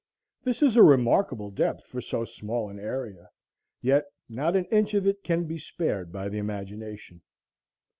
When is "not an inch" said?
4.27-4.95